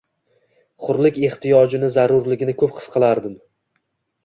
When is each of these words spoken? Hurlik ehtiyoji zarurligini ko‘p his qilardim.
Hurlik 0.85 1.19
ehtiyoji 1.27 1.83
zarurligini 1.99 2.57
ko‘p 2.65 2.75
his 2.83 2.91
qilardim. 2.99 3.39